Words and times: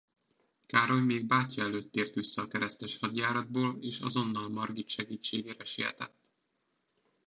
Károly 0.65 1.01
még 1.01 1.25
bátyja 1.25 1.63
előtt 1.63 1.91
tért 1.91 2.13
vissza 2.13 2.41
a 2.41 2.47
keresztes 2.47 2.97
hadjáratból 2.97 3.77
és 3.81 3.99
azonnal 3.99 4.49
Margit 4.49 4.89
segítségére 4.89 5.63
sietett. 5.63 6.27